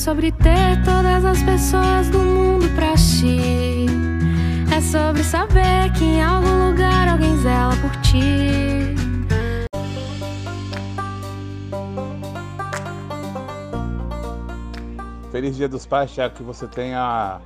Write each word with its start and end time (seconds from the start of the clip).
sobre 0.00 0.32
ter 0.32 0.82
todas 0.82 1.22
as 1.26 1.42
pessoas 1.42 2.08
do 2.08 2.18
mundo 2.20 2.66
pra 2.74 2.94
ti. 2.94 3.84
É 4.74 4.80
sobre 4.80 5.22
saber 5.22 5.92
que 5.92 6.04
em 6.04 6.22
algum 6.22 6.70
lugar 6.70 7.06
alguém 7.06 7.36
zela 7.36 7.74
por 7.76 7.94
ti. 8.00 8.94
Feliz 15.30 15.54
Dia 15.54 15.68
dos 15.68 15.84
Pais, 15.84 16.10
Tiago, 16.10 16.34
que 16.34 16.42
você 16.42 16.66
tenha 16.66 17.38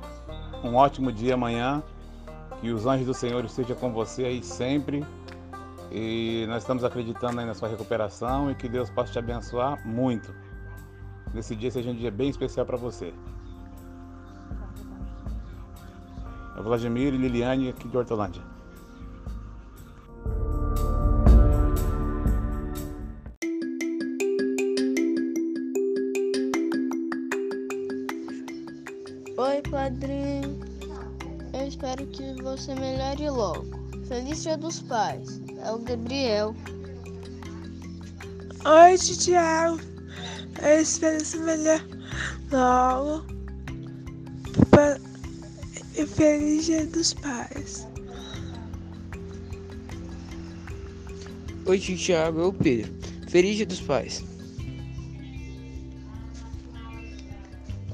um 0.63 0.75
ótimo 0.75 1.11
dia 1.11 1.33
amanhã, 1.33 1.83
que 2.61 2.71
os 2.71 2.85
anjos 2.85 3.05
do 3.05 3.13
Senhor 3.13 3.43
estejam 3.43 3.75
com 3.75 3.91
você 3.91 4.23
aí 4.23 4.41
sempre. 4.41 5.05
E 5.91 6.45
nós 6.47 6.63
estamos 6.63 6.85
acreditando 6.85 7.37
aí 7.37 7.45
na 7.45 7.53
sua 7.53 7.67
recuperação 7.67 8.49
e 8.49 8.55
que 8.55 8.69
Deus 8.69 8.89
possa 8.89 9.11
te 9.11 9.19
abençoar 9.19 9.85
muito. 9.85 10.44
Nesse 11.35 11.53
dia 11.53 11.69
seja 11.69 11.89
um 11.89 11.93
dia 11.93 12.09
bem 12.09 12.29
especial 12.29 12.65
para 12.65 12.77
você. 12.77 13.13
É 16.57 16.61
Vladimir 16.61 17.13
e 17.13 17.17
Liliane 17.17 17.67
aqui 17.67 17.89
de 17.89 17.97
Hortolândia. 17.97 18.41
Oi, 29.37 29.61
padrinho. 29.69 30.61
Eu 31.53 31.67
espero 31.67 32.07
que 32.07 32.41
você 32.41 32.73
melhore 32.75 33.29
logo. 33.29 33.65
Feliz 34.07 34.41
Dia 34.41 34.57
dos 34.57 34.79
Pais. 34.83 35.41
É 35.61 35.69
o 35.69 35.79
Gabriel. 35.79 36.55
Oi, 38.63 38.97
Tiago. 38.97 39.94
Eu 40.61 40.81
espero 40.81 41.17
que 41.17 41.25
você 41.25 41.37
melhore 41.37 41.83
logo. 42.51 43.25
E 45.97 46.05
feliz 46.05 46.65
Dia 46.65 46.85
dos 46.85 47.13
Pais. 47.13 47.87
Oi, 51.65 51.79
Tiago. 51.79 52.41
É 52.41 52.45
o 52.45 52.53
Pedro. 52.53 52.93
Feliz 53.29 53.57
Dia 53.57 53.65
dos 53.65 53.81
Pais. 53.81 54.23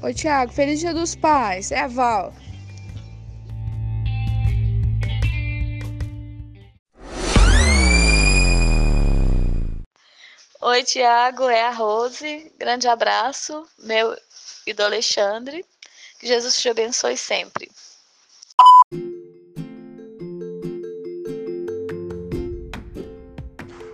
Oi, 0.02 0.14
Tiago. 0.14 0.52
Feliz 0.52 0.80
Dia 0.80 0.92
dos 0.92 1.14
Pais. 1.14 1.70
É 1.70 1.80
a 1.80 1.88
Val. 1.88 2.34
Oi, 10.72 10.82
Tiago. 10.84 11.50
É 11.50 11.64
a 11.64 11.70
Rose. 11.70 12.50
Grande 12.58 12.88
abraço. 12.88 13.66
Meu 13.78 14.16
e 14.66 14.72
do 14.72 14.82
Alexandre. 14.82 15.62
Que 16.18 16.26
Jesus 16.26 16.56
te 16.56 16.66
abençoe 16.66 17.14
sempre. 17.14 17.70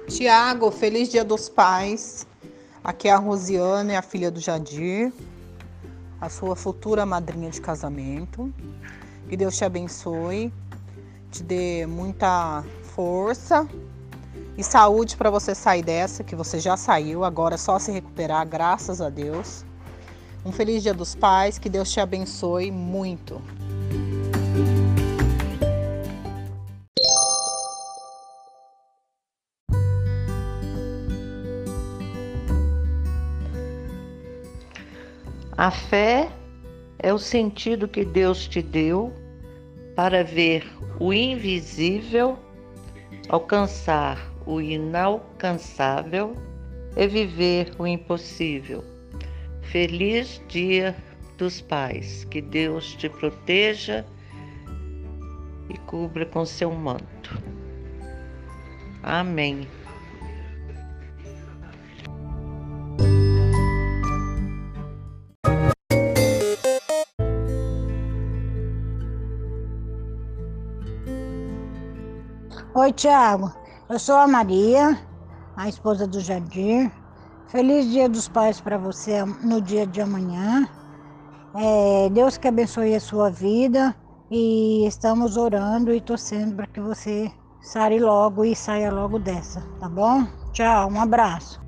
Tiago, 0.08 0.70
feliz 0.70 1.08
Dia 1.08 1.24
dos 1.24 1.48
Pais. 1.48 2.24
Aqui 2.84 3.08
é 3.08 3.10
a 3.10 3.16
Rosiane, 3.16 3.96
a 3.96 4.02
filha 4.02 4.30
do 4.30 4.38
Jadir 4.38 5.12
a 6.20 6.28
sua 6.28 6.54
futura 6.54 7.04
madrinha 7.04 7.50
de 7.50 7.60
casamento. 7.60 8.54
Que 9.28 9.36
Deus 9.36 9.56
te 9.56 9.64
abençoe, 9.64 10.52
te 11.32 11.42
dê 11.42 11.86
muita 11.86 12.64
força 12.94 13.68
e 14.58 14.64
saúde 14.64 15.16
para 15.16 15.30
você 15.30 15.54
sair 15.54 15.84
dessa, 15.84 16.24
que 16.24 16.34
você 16.34 16.58
já 16.58 16.76
saiu, 16.76 17.22
agora 17.22 17.54
é 17.54 17.56
só 17.56 17.78
se 17.78 17.92
recuperar, 17.92 18.44
graças 18.44 19.00
a 19.00 19.08
Deus. 19.08 19.64
Um 20.44 20.50
feliz 20.50 20.82
Dia 20.82 20.92
dos 20.92 21.14
Pais, 21.14 21.60
que 21.60 21.68
Deus 21.68 21.88
te 21.92 22.00
abençoe 22.00 22.68
muito. 22.72 23.40
A 35.56 35.70
fé 35.70 36.28
é 36.98 37.14
o 37.14 37.18
sentido 37.18 37.86
que 37.86 38.04
Deus 38.04 38.48
te 38.48 38.60
deu 38.60 39.12
para 39.94 40.24
ver 40.24 40.66
o 40.98 41.12
invisível, 41.12 42.36
alcançar 43.28 44.18
o 44.48 44.62
inalcançável 44.62 46.34
e 46.96 47.06
viver 47.06 47.70
o 47.78 47.86
impossível. 47.86 48.82
Feliz 49.60 50.42
Dia 50.48 50.96
dos 51.36 51.60
Pais. 51.60 52.24
Que 52.24 52.40
Deus 52.40 52.94
te 52.94 53.10
proteja 53.10 54.06
e 55.68 55.76
cubra 55.80 56.24
com 56.24 56.46
seu 56.46 56.70
manto. 56.72 57.38
Amém. 59.02 59.68
Oi, 72.74 72.92
Tiago. 72.92 73.57
Eu 73.90 73.98
sou 73.98 74.16
a 74.16 74.28
Maria, 74.28 74.98
a 75.56 75.66
esposa 75.66 76.06
do 76.06 76.20
Jardim. 76.20 76.92
Feliz 77.46 77.90
Dia 77.90 78.06
dos 78.06 78.28
Pais 78.28 78.60
para 78.60 78.76
você 78.76 79.24
no 79.42 79.62
dia 79.62 79.86
de 79.86 80.02
amanhã. 80.02 80.68
É, 81.54 82.10
Deus 82.10 82.36
que 82.36 82.46
abençoe 82.46 82.94
a 82.94 83.00
sua 83.00 83.30
vida 83.30 83.96
e 84.30 84.86
estamos 84.86 85.38
orando 85.38 85.90
e 85.90 86.02
torcendo 86.02 86.54
para 86.54 86.66
que 86.66 86.80
você 86.80 87.32
sare 87.62 87.98
logo 87.98 88.44
e 88.44 88.54
saia 88.54 88.92
logo 88.92 89.18
dessa, 89.18 89.62
tá 89.80 89.88
bom? 89.88 90.26
Tchau, 90.52 90.90
um 90.90 91.00
abraço. 91.00 91.58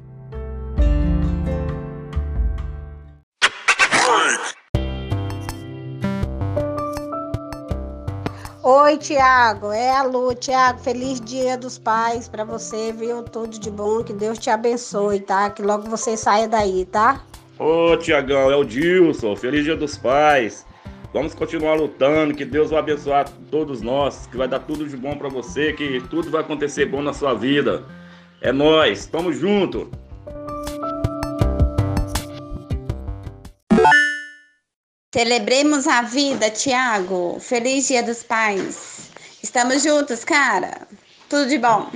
Oi, 8.62 8.98
Tiago. 8.98 9.72
É 9.72 9.91
a 9.91 10.03
Lu. 10.03 10.34
Tiago, 10.34 10.81
feliz 10.81 11.19
dia 11.19 11.56
dos 11.56 11.78
pais 11.78 12.28
para 12.28 12.44
você, 12.44 12.93
viu? 12.93 13.22
Tudo 13.22 13.59
de 13.59 13.71
bom. 13.71 14.04
Que 14.04 14.12
Deus 14.12 14.38
te 14.38 14.50
abençoe, 14.50 15.21
tá? 15.21 15.48
Que 15.48 15.62
logo 15.62 15.88
você 15.88 16.15
saia 16.15 16.47
daí, 16.47 16.84
tá? 16.84 17.25
Ô, 17.59 17.97
Tiagão, 17.97 18.50
é 18.50 18.56
o 18.56 18.62
Dilson. 18.62 19.34
Feliz 19.34 19.65
dia 19.65 19.75
dos 19.75 19.97
pais. 19.97 20.66
Vamos 21.10 21.34
continuar 21.34 21.75
lutando, 21.75 22.34
que 22.34 22.44
Deus 22.44 22.69
vai 22.69 22.81
abençoar 22.81 23.26
todos 23.50 23.81
nós, 23.81 24.26
que 24.26 24.37
vai 24.37 24.47
dar 24.47 24.60
tudo 24.60 24.87
de 24.87 24.97
bom 24.97 25.16
para 25.16 25.31
você, 25.31 25.72
que 25.72 26.00
tudo 26.10 26.31
vai 26.31 26.43
acontecer 26.43 26.84
bom 26.84 27.00
na 27.00 27.15
sua 27.15 27.32
vida. 27.32 27.84
É 28.43 28.53
nós, 28.53 29.06
tamo 29.06 29.32
junto. 29.32 29.91
Celebremos 35.12 35.88
a 35.88 36.03
vida, 36.03 36.48
Tiago. 36.50 37.41
Feliz 37.41 37.88
Dia 37.88 38.00
dos 38.00 38.22
Pais. 38.22 39.10
Estamos 39.43 39.82
juntos, 39.82 40.25
cara. 40.25 40.87
Tudo 41.28 41.48
de 41.48 41.59
bom. 41.59 41.91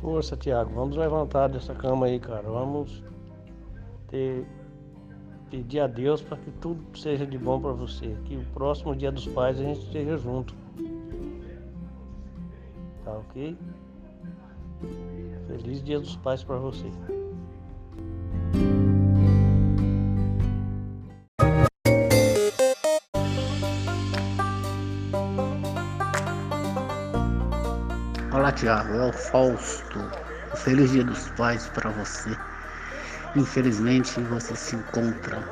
Força, 0.00 0.34
Tiago. 0.34 0.72
Vamos 0.72 0.96
levantar 0.96 1.48
dessa 1.48 1.74
cama 1.74 2.06
aí, 2.06 2.18
cara. 2.18 2.48
Vamos 2.48 3.04
ter 4.08 4.46
pedir 5.50 5.80
a 5.80 5.86
Deus 5.86 6.22
para 6.22 6.38
que 6.38 6.50
tudo 6.52 6.82
seja 6.98 7.26
de 7.26 7.36
bom 7.36 7.60
para 7.60 7.72
você. 7.72 8.16
Que 8.24 8.34
o 8.38 8.44
próximo 8.54 8.96
Dia 8.96 9.12
dos 9.12 9.26
Pais 9.28 9.60
a 9.60 9.62
gente 9.62 9.80
esteja 9.80 10.16
junto. 10.16 10.54
Tá 13.04 13.12
ok? 13.12 13.54
Feliz 15.46 15.82
Dia 15.82 16.00
dos 16.00 16.16
Pais 16.16 16.44
para 16.44 16.56
você. 16.56 16.90
Olá, 28.32 28.52
Tiago. 28.52 28.92
É 28.92 29.08
o 29.08 29.12
Fausto. 29.12 29.98
Feliz 30.56 30.90
Dia 30.92 31.04
dos 31.04 31.28
Pais 31.30 31.68
para 31.68 31.90
você. 31.90 32.36
Infelizmente, 33.34 34.20
você 34.20 34.54
se 34.54 34.76
encontra 34.76 35.42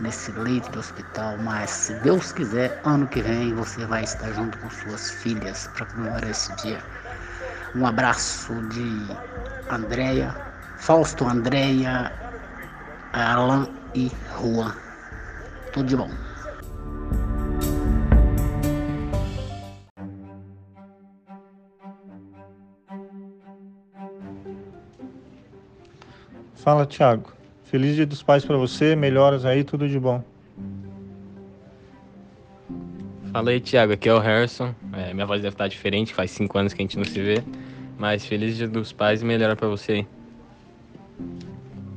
nesse 0.00 0.30
leito 0.32 0.70
de 0.70 0.78
hospital, 0.78 1.38
mas 1.38 1.70
se 1.70 1.94
Deus 2.00 2.32
quiser, 2.32 2.80
ano 2.84 3.06
que 3.06 3.22
vem 3.22 3.54
você 3.54 3.84
vai 3.86 4.04
estar 4.04 4.32
junto 4.32 4.58
com 4.58 4.70
suas 4.70 5.10
filhas 5.10 5.68
para 5.74 5.86
comemorar 5.86 6.30
esse 6.30 6.54
dia. 6.56 6.78
Um 7.74 7.86
abraço 7.86 8.54
de 8.68 9.06
Andréia, 9.70 10.34
Fausto, 10.78 11.26
Andréia, 11.26 12.12
Alan 13.12 13.68
e 13.94 14.10
Juan. 14.38 14.74
Tudo 15.72 15.86
de 15.86 15.96
bom. 15.96 16.10
Fala, 26.54 26.86
Thiago. 26.86 27.32
Feliz 27.64 27.94
Dia 27.94 28.06
dos 28.06 28.22
Pais 28.22 28.44
para 28.44 28.56
você, 28.56 28.96
melhoras 28.96 29.44
aí, 29.44 29.62
tudo 29.62 29.88
de 29.88 30.00
bom. 30.00 30.24
Fala 33.36 33.50
aí, 33.50 33.60
Thiago. 33.60 33.92
Aqui 33.92 34.08
é 34.08 34.14
o 34.14 34.18
Harrison. 34.18 34.74
É, 34.94 35.12
minha 35.12 35.26
voz 35.26 35.42
deve 35.42 35.52
estar 35.52 35.68
diferente, 35.68 36.14
faz 36.14 36.30
cinco 36.30 36.56
anos 36.56 36.72
que 36.72 36.80
a 36.80 36.84
gente 36.84 36.96
não 36.96 37.04
se 37.04 37.20
vê. 37.20 37.44
Mas 37.98 38.24
feliz 38.24 38.56
Dia 38.56 38.66
dos 38.66 38.92
Pais 38.92 39.20
e 39.20 39.26
melhora 39.26 39.54
para 39.54 39.68
você 39.68 39.92
aí. 39.92 40.06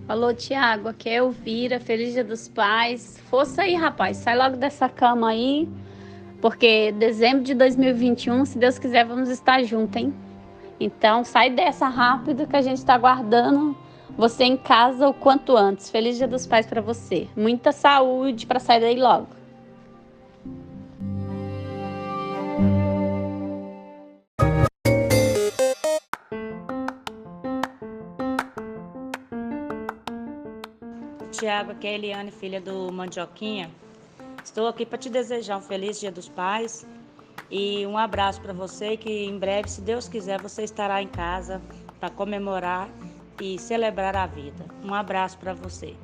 Alô, 0.06 0.34
Tiago, 0.34 0.90
aqui 0.90 1.08
é 1.08 1.16
Elvira, 1.16 1.80
feliz 1.80 2.12
dia 2.12 2.26
dos 2.26 2.50
pais. 2.50 3.18
Força 3.30 3.62
aí, 3.62 3.74
rapaz, 3.74 4.18
sai 4.18 4.38
logo 4.38 4.58
dessa 4.58 4.90
cama 4.90 5.30
aí, 5.30 5.66
porque 6.42 6.92
dezembro 6.92 7.46
de 7.46 7.54
2021, 7.54 8.44
se 8.44 8.58
Deus 8.58 8.78
quiser, 8.78 9.06
vamos 9.06 9.30
estar 9.30 9.64
juntos, 9.64 9.96
hein? 9.96 10.14
Então, 10.78 11.24
sai 11.24 11.52
dessa 11.52 11.88
rápido 11.88 12.48
que 12.48 12.56
a 12.58 12.62
gente 12.62 12.80
está 12.80 12.96
aguardando 12.96 13.78
você 14.18 14.44
em 14.44 14.58
casa 14.58 15.08
o 15.08 15.14
quanto 15.14 15.56
antes. 15.56 15.90
Feliz 15.90 16.18
dia 16.18 16.28
dos 16.28 16.46
pais 16.46 16.68
para 16.68 16.82
você. 16.82 17.30
Muita 17.34 17.72
saúde 17.72 18.46
para 18.46 18.60
sair 18.60 18.82
daí 18.82 19.00
logo. 19.00 19.39
Tiago, 31.40 31.72
aqui 31.72 31.88
é 31.88 31.92
a 31.92 31.94
Eliane, 31.94 32.32
filha 32.32 32.60
do 32.60 32.92
Mandioquinha. 32.92 33.72
Estou 34.44 34.68
aqui 34.68 34.86
para 34.86 34.98
te 34.98 35.10
desejar 35.10 35.56
um 35.56 35.62
feliz 35.62 35.98
Dia 35.98 36.12
dos 36.12 36.28
Pais 36.28 36.86
e 37.50 37.88
um 37.88 37.98
abraço 37.98 38.42
para 38.42 38.52
você 38.52 38.98
que 38.98 39.10
em 39.10 39.40
breve, 39.40 39.70
se 39.70 39.80
Deus 39.80 40.10
quiser, 40.10 40.42
você 40.42 40.64
estará 40.66 41.02
em 41.02 41.08
casa 41.08 41.62
para 41.98 42.10
comemorar 42.10 42.90
e 43.42 43.58
celebrar 43.58 44.18
a 44.18 44.28
vida. 44.28 44.66
Um 44.84 44.94
abraço 44.94 45.38
para 45.38 45.54
você. 45.54 45.96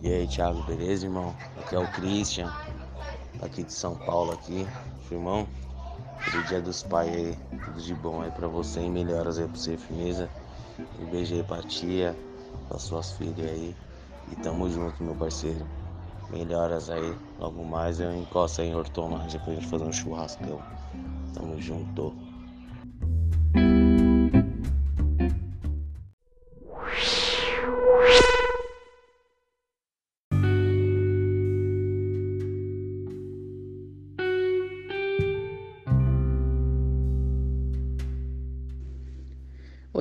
E 0.00 0.10
aí, 0.10 0.26
Thiago, 0.26 0.62
beleza, 0.62 1.04
irmão? 1.04 1.36
Aqui 1.60 1.76
é 1.76 1.78
o 1.78 1.92
Christian, 1.92 2.50
aqui 3.42 3.64
de 3.64 3.72
São 3.74 3.94
Paulo 3.98 4.32
aqui. 4.32 4.66
Irmão, 5.10 5.46
Feliz 6.20 6.48
dia 6.48 6.60
dos 6.60 6.82
pais 6.82 7.12
aí, 7.14 7.38
tudo 7.64 7.80
de 7.80 7.94
bom 7.94 8.22
aí 8.22 8.30
pra 8.30 8.48
você 8.48 8.80
e 8.80 8.90
melhoras 8.90 9.38
aí 9.38 9.46
pra 9.46 9.56
você, 9.56 9.76
firmeza. 9.76 10.30
Um 10.98 11.06
beijo 11.06 11.34
aí 11.34 11.42
pra 11.42 11.62
tia, 11.62 12.16
pra 12.68 12.78
suas 12.78 13.12
filhas 13.12 13.50
aí. 13.50 13.76
E 14.30 14.36
tamo 14.36 14.68
junto, 14.70 15.02
meu 15.02 15.14
parceiro. 15.14 15.66
Melhoras 16.30 16.88
aí, 16.90 17.14
logo 17.38 17.64
mais 17.64 18.00
eu 18.00 18.14
encosto 18.14 18.62
aí 18.62 18.68
em 18.68 18.74
Hortonagem 18.74 19.40
pra 19.40 19.54
gente 19.54 19.66
fazer 19.66 19.84
um 19.84 19.92
churrascão. 19.92 20.60
Tamo 21.34 21.60
junto. 21.60 22.23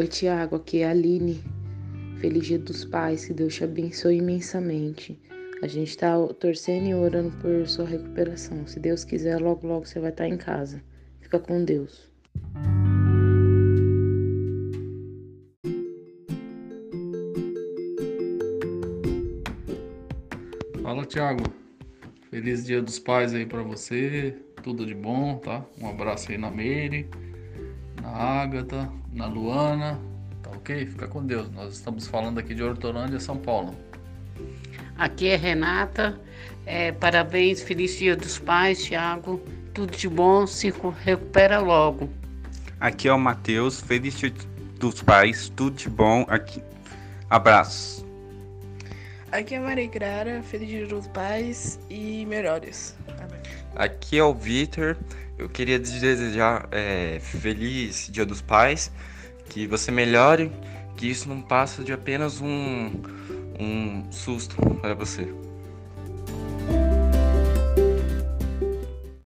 Oi, 0.04 0.10
Tiago, 0.10 0.58
aqui 0.58 0.80
é 0.80 0.88
a 0.88 0.90
Aline. 0.90 1.42
Feliz 2.20 2.46
Dia 2.46 2.60
dos 2.60 2.84
Pais, 2.84 3.24
que 3.26 3.34
Deus 3.34 3.56
te 3.56 3.64
abençoe 3.64 4.18
imensamente. 4.18 5.18
A 5.62 5.68
gente 5.68 5.92
está 5.92 6.18
torcendo 6.42 6.88
e 6.88 6.94
orando 6.94 7.32
por 7.38 7.66
sua 7.70 7.86
recuperação. 7.86 8.68
Se 8.68 8.82
Deus 8.82 9.06
quiser, 9.06 9.40
logo, 9.40 9.66
logo 9.66 9.86
você 9.86 10.02
vai 10.02 10.10
estar 10.10 10.28
em 10.28 10.36
casa. 10.36 10.84
Fica 11.22 11.40
com 11.40 11.64
Deus. 11.64 12.12
Fala, 20.82 21.06
Thiago. 21.06 21.44
Feliz 22.30 22.66
Dia 22.66 22.82
dos 22.82 23.00
Pais 23.00 23.34
aí 23.34 23.46
para 23.46 23.64
você. 23.64 24.36
Tudo 24.62 24.86
de 24.86 24.94
bom, 24.94 25.38
tá? 25.38 25.66
Um 25.82 25.88
abraço 25.88 26.30
aí 26.30 26.38
na 26.38 26.52
Meire, 26.52 27.08
na 28.04 28.10
Ágata, 28.10 28.92
na 29.12 29.26
Luana. 29.26 29.98
Tá 30.44 30.52
ok? 30.52 30.86
Fica 30.86 31.08
com 31.08 31.26
Deus. 31.26 31.50
Nós 31.52 31.74
estamos 31.74 32.06
falando 32.06 32.38
aqui 32.38 32.54
de 32.54 32.62
Hortolândia, 32.62 33.20
São 33.20 33.38
Paulo. 33.38 33.74
Aqui 34.98 35.30
é 35.30 35.36
Renata. 35.38 36.20
É, 36.66 36.92
parabéns, 36.92 37.62
feliz 37.62 37.98
dia 37.98 38.16
dos 38.16 38.38
pais, 38.38 38.84
Thiago. 38.84 39.42
Tudo 39.74 39.96
de 39.96 40.08
bom, 40.08 40.46
se 40.46 40.72
recupera 41.04 41.60
logo. 41.60 42.10
Aqui 42.80 43.08
é 43.08 43.14
o 43.14 43.20
Matheus. 43.20 43.80
Feliz 43.82 44.18
dia 44.20 44.34
dos 44.80 45.02
pais, 45.02 45.50
tudo 45.50 45.78
de 45.78 45.90
bom. 45.90 46.26
Aqui. 46.28 46.62
Abraços. 47.30 48.06
Aqui 49.32 49.56
é 49.56 49.58
a 49.58 49.62
Maria 49.62 49.90
Clara, 49.90 50.44
feliz 50.44 50.70
dia 50.70 50.86
dos 50.86 51.08
pais 51.08 51.80
e 51.90 52.24
melhores. 52.28 52.96
Aqui 53.76 54.18
é 54.18 54.24
o 54.24 54.34
Vitor. 54.34 54.98
Eu 55.38 55.50
queria 55.50 55.80
te 55.80 56.00
desejar 56.00 56.68
é, 56.72 57.20
feliz 57.22 58.08
Dia 58.12 58.26
dos 58.26 58.42
Pais, 58.42 58.92
que 59.50 59.66
você 59.66 59.92
melhore, 59.92 60.52
que 60.96 61.08
isso 61.08 61.28
não 61.28 61.42
passa 61.42 61.84
de 61.84 61.92
apenas 61.92 62.40
um, 62.40 62.92
um 63.60 64.04
susto 64.12 64.56
para 64.82 64.94
você. 64.94 65.34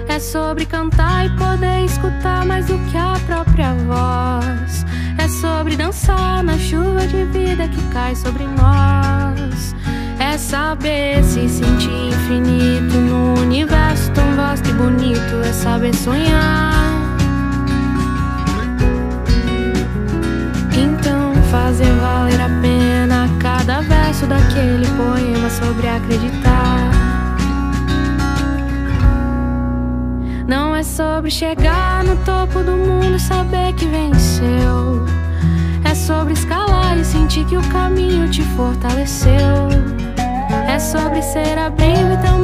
É 0.08 0.20
sobre 0.20 0.66
cantar 0.66 1.26
e 1.26 1.30
poder 1.38 1.86
escutar 1.86 2.46
mais 2.46 2.68
do 2.68 2.78
que 2.92 2.98
a 2.98 3.16
própria 3.26 3.74
voz. 3.74 4.86
É 5.18 5.28
sobre 5.28 5.76
dançar 5.76 6.44
na 6.44 6.58
chuva 6.60 7.08
de 7.08 7.26
vida 7.26 7.68
que 7.68 7.82
cai 7.94 8.16
sobre 8.16 8.44
nós. 8.44 9.74
É 10.20 10.38
saber 10.38 11.24
se 11.24 11.50
sentir 11.50 11.90
infinito 11.90 12.96
no 12.98 13.42
universo 13.42 14.12
vasto 14.54 14.70
e 14.70 14.74
bonito. 14.74 15.36
É 15.44 15.52
saber 15.52 15.96
sonhar. 15.96 16.74
Então 20.78 21.34
fazer 21.50 21.92
valer 22.00 22.40
a 22.40 22.50
pena 22.62 23.28
cada 23.40 23.82
verso 23.82 24.28
daquele 24.28 24.86
poema 24.96 25.50
sobre 25.50 25.88
acreditar. 25.88 26.92
Não 30.48 30.76
é 30.76 30.84
sobre 30.84 31.32
chegar 31.32 32.04
no 32.04 32.16
topo 32.18 32.60
do 32.60 32.74
mundo 32.74 33.16
e 33.16 33.20
saber 33.20 33.74
que 33.74 33.88
venceu. 33.88 35.04
É 35.84 35.96
sobre 35.96 36.34
escalar 36.34 36.98
e 36.98 37.04
sentir 37.04 37.46
que 37.46 37.58
o 37.58 37.64
caminho 37.70 38.30
te 38.30 38.44
fortaleceu. 38.56 39.70
É 40.68 40.78
sobre 40.80 41.22
ser 41.22 41.58
abrigo 41.58 42.14
e 42.14 42.18
também 42.18 42.43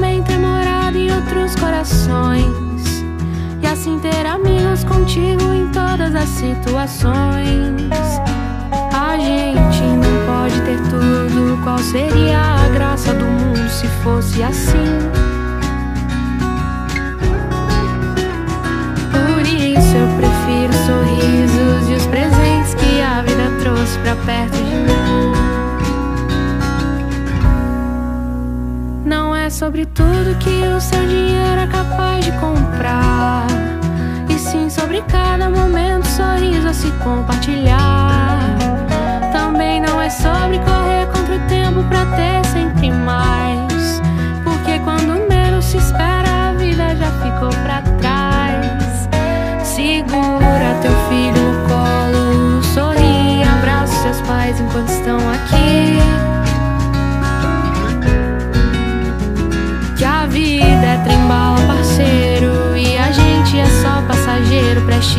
outros 1.20 1.56
corações. 1.56 3.04
E 3.62 3.68
assim 3.68 4.00
ter 4.00 4.26
amigos 4.26 4.84
contigo 4.86 5.54
em 5.54 5.70
todas 5.72 6.16
as 6.16 6.30
situações. 6.30 7.92
A 8.94 9.18
gente 9.18 9.82
não 9.82 10.26
pode 10.26 10.62
ter 10.62 10.80
tudo. 10.90 11.62
Qual 11.64 11.78
seria 11.80 12.40
a 12.40 12.70
graça 12.70 13.14
do 13.14 13.26
mundo 13.26 13.70
se 13.70 13.88
fosse 14.02 14.42
assim? 14.42 15.29
Sobre 29.70 29.86
tudo 29.86 30.36
que 30.40 30.66
o 30.66 30.82
seu 30.82 31.06
dinheiro 31.06 31.62
é 31.62 31.68
capaz 31.68 32.26
de 32.26 32.32
comprar. 32.40 33.46
E 34.28 34.40
sim 34.40 34.68
sobre 34.68 35.00
cada 35.04 35.48
momento, 35.48 36.08
sorriso 36.08 36.68
a 36.68 36.74
se 36.74 36.90
compartilhar. 37.04 37.89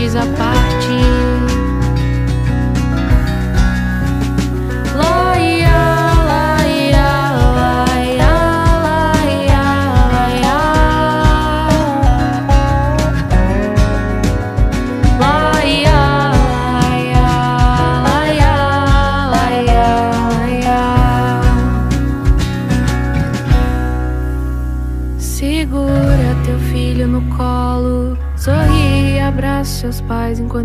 Prestes 0.01 0.15
a. 0.15 0.70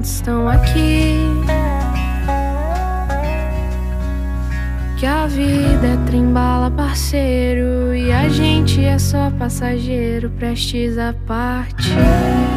estão 0.05 0.47
aqui. 0.47 1.15
Que 4.97 5.05
a 5.05 5.25
vida 5.27 5.87
é 5.87 5.97
trembala, 6.05 6.71
parceiro, 6.71 7.93
e 7.93 8.11
a 8.11 8.29
gente 8.29 8.83
é 8.83 8.97
só 8.97 9.31
passageiro 9.31 10.29
prestes 10.29 10.97
a 10.97 11.13
partir. 11.25 12.54